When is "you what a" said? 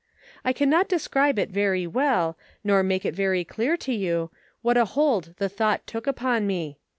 3.93-4.83